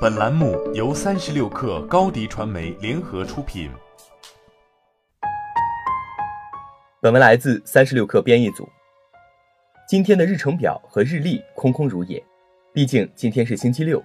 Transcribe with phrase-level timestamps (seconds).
[0.00, 3.68] 本栏目由三十六氪高低传媒联合出品。
[7.00, 8.68] 本文来自三十六氪编译组。
[9.88, 12.24] 今天的日程表和日历空空如也，
[12.72, 14.00] 毕竟今天是星期六，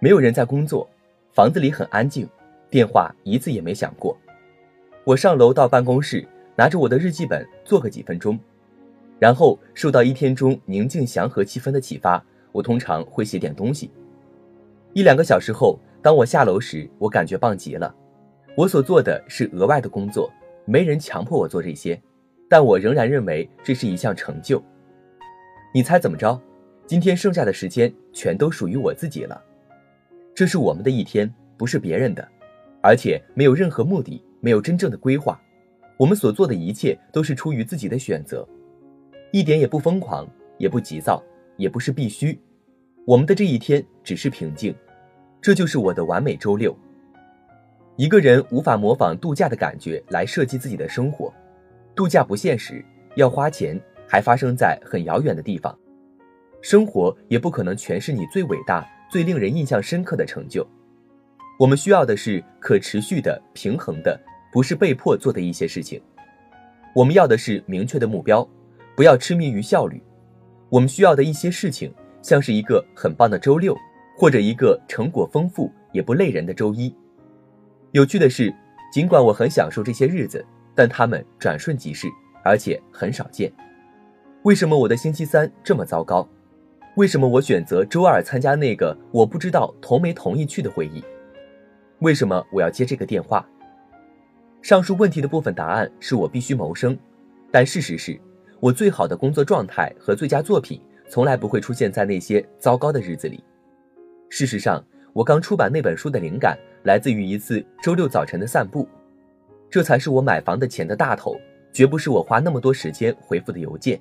[0.00, 0.86] 没有人在工作，
[1.32, 2.28] 房子里很安静，
[2.68, 4.14] 电话一次也没响过。
[5.02, 8.38] 我上楼到办公室，拿着我的日记本坐个几分钟，
[9.18, 12.22] 然后受到一天中宁静祥和气氛的启发，
[12.52, 13.90] 我通常会写点东西。
[14.98, 17.94] 一两个小时后，当我下楼时，我感觉棒极了。
[18.56, 20.28] 我所做的是额外的工作，
[20.64, 22.02] 没人强迫我做这些，
[22.48, 24.60] 但我仍然认为这是一项成就。
[25.72, 26.36] 你猜怎么着？
[26.84, 29.40] 今天剩下的时间全都属于我自己了。
[30.34, 32.28] 这是我们的一天，不是别人的，
[32.80, 35.40] 而且没有任何目的，没有真正的规划。
[35.96, 38.44] 我们所做的一切都是出于自己的选择，
[39.30, 41.22] 一点也不疯狂，也不急躁，
[41.56, 42.36] 也不是必须。
[43.06, 44.74] 我们的这一天只是平静，
[45.48, 46.76] 这就是我的完美周六。
[47.96, 51.32] 一个人无法模仿度假的感觉来设计自己的生活，
[51.94, 55.74] 度假不现实，要花钱，还发生在很遥远的地方。
[56.60, 60.68] 生活也不可能全是你最伟大、最令人印象深刻的成就。
[61.58, 64.20] 我们需要的是可持续的、平衡的，
[64.52, 65.98] 不是被迫做的一些事情。
[66.94, 68.46] 我们要的是明确的目标，
[68.94, 69.98] 不要痴迷于效率。
[70.68, 71.90] 我们需要的一些事情。
[72.20, 73.74] 像是一个很棒的周六，
[74.18, 76.92] 或者一个成果丰富也不累人的周一。
[77.92, 78.52] 有趣的是，
[78.92, 80.44] 尽管我很享受这些日子，
[80.74, 82.08] 但他们转瞬即逝，
[82.42, 83.52] 而且很少见。
[84.42, 86.28] 为什么我的星期三这么糟糕？
[86.96, 91.00] 为什么我选择周二参加那个我不知道同没同意去的会议？
[92.00, 93.48] 为什么我要接这个电话？
[94.62, 96.98] 上述问题的部分答案是我必须谋生，
[97.52, 98.20] 但事实是，
[98.58, 100.80] 我最好的工作状态和最佳作品。
[101.10, 103.42] 从来不会出现在那些糟糕的日子里。
[104.28, 108.86] 事实上，我刚出版那本书的灵感来自于一次周六早晨的散步，
[109.70, 111.34] 这才是我买房的钱的大头，
[111.72, 114.00] 绝不是我花那么多时间回复的邮件。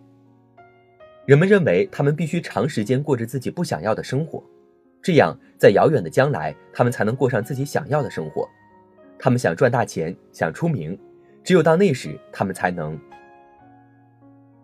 [1.25, 4.43] 人们认为他们必须长时间过着自己不想要的生活，
[5.01, 8.47] 这样在遥远的将来，他们才能过上自己想要的生活。
[9.19, 10.97] 他们想赚大钱，想出名，
[11.43, 12.99] 只有到那时，他们才能。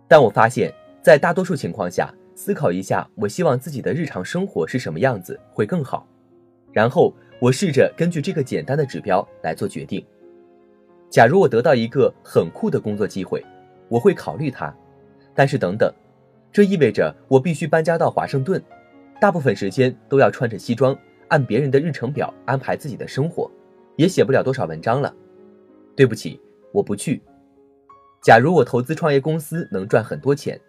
[0.07, 0.71] 但我发现，
[1.01, 6.07] 在大多数情况下，思考一下，我希望自己的日常生活是什么样子会更好。
[6.71, 10.03] 然后我试着根据这个简单的指标来做决定。
[11.09, 13.45] 假如我得到一个很酷的工作机会，
[13.87, 14.73] 我会考虑它。
[15.35, 15.93] 但是等等，
[16.51, 18.61] 这意味着我必须搬家到华盛顿，
[19.21, 23.49] 大部分时间都要穿着西装，按别人的日程表安排自己的生活，
[23.95, 25.13] 也写不了多少文章了。
[25.95, 27.21] 对不起，我不去。
[28.23, 30.59] 假如我投资创业公司能赚很多钱。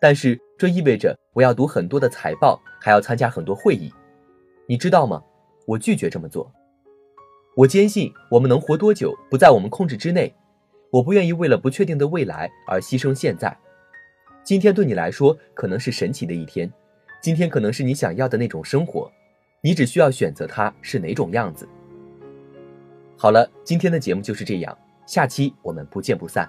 [0.00, 3.92] 但是这意味着我要读很多的财报，还要参加很多会议，
[4.68, 5.20] 你知道吗？
[5.66, 6.48] 我拒绝这么做。
[7.56, 10.32] 我坚信我们能活多久不在我们控制之内，
[10.92, 13.58] 我不愿意为了不确定的未来而牺牲现在。
[14.44, 16.72] 今天对你来说可能是神奇的一天，
[17.20, 19.10] 今天可能是你想要的那种生活，
[19.62, 21.68] 你只需要选择它是哪种样子。
[23.16, 26.48] 好了，今天的节目就是这样，下期我们不见不散。